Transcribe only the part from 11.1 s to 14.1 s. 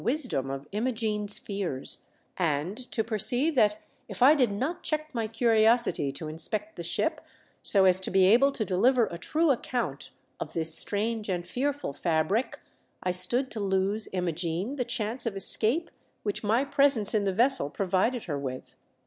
and fearful fabric, I stood to lose